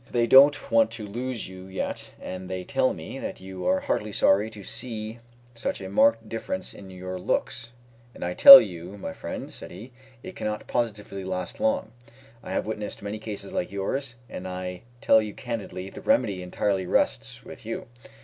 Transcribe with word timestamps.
They 0.09 0.25
don't 0.25 0.71
want 0.71 0.89
to 0.93 1.05
lose 1.05 1.47
you 1.47 1.65
yet, 1.67 2.09
and 2.19 2.49
they 2.49 2.63
tell 2.63 2.91
me 2.91 3.19
that 3.19 3.35
they 3.35 3.51
are 3.51 3.81
heartily 3.81 4.11
sorry 4.11 4.49
to 4.49 4.63
see 4.63 5.19
such 5.53 5.79
a 5.79 5.89
marked 5.89 6.27
difference 6.27 6.73
in 6.73 6.89
your 6.89 7.19
looks; 7.19 7.69
and 8.15 8.25
I 8.25 8.33
tell 8.33 8.59
you, 8.59 8.97
my 8.97 9.13
friend," 9.13 9.53
said 9.53 9.69
he, 9.69 9.91
"it 10.23 10.35
cannot 10.35 10.65
positively 10.65 11.23
last 11.23 11.59
long. 11.59 11.91
I 12.41 12.51
have 12.51 12.65
witnessed 12.65 13.03
many 13.03 13.19
cases 13.19 13.53
like 13.53 13.71
yours, 13.71 14.15
and 14.27 14.47
I 14.47 14.81
tell 15.01 15.21
you 15.21 15.35
candidly 15.35 15.91
the 15.91 16.01
remedy 16.01 16.41
entirely 16.41 16.87
rests 16.87 17.43
with 17.45 17.63
you. 17.63 17.85